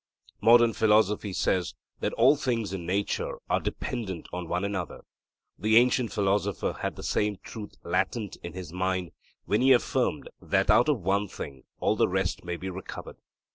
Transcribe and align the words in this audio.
Modern 0.41 0.73
philosophy 0.73 1.31
says 1.31 1.75
that 1.99 2.11
all 2.13 2.35
things 2.35 2.73
in 2.73 2.87
nature 2.87 3.35
are 3.51 3.59
dependent 3.59 4.27
on 4.33 4.49
one 4.49 4.65
another; 4.65 5.01
the 5.59 5.77
ancient 5.77 6.11
philosopher 6.11 6.73
had 6.79 6.95
the 6.95 7.03
same 7.03 7.37
truth 7.43 7.75
latent 7.83 8.35
in 8.37 8.53
his 8.53 8.73
mind 8.73 9.11
when 9.45 9.61
he 9.61 9.73
affirmed 9.73 10.27
that 10.41 10.71
out 10.71 10.89
of 10.89 11.01
one 11.01 11.27
thing 11.27 11.65
all 11.79 11.95
the 11.95 12.09
rest 12.09 12.43
may 12.43 12.55
be 12.57 12.67
recovered. 12.71 13.17